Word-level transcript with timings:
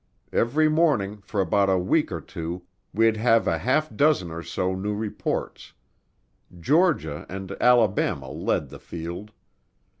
Every 0.33 0.67
morning, 0.67 1.17
for 1.17 1.39
about 1.41 1.69
a 1.69 1.77
week 1.77 2.11
or 2.11 2.21
two, 2.21 2.63
we'd 2.91 3.17
have 3.17 3.45
a 3.47 3.59
half 3.59 3.95
dozen 3.95 4.31
or 4.31 4.41
so 4.41 4.73
new 4.73 4.95
reports. 4.95 5.73
Georgia 6.59 7.23
and 7.29 7.55
Alabama 7.61 8.31
led 8.31 8.69
the 8.69 8.79
field. 8.79 9.31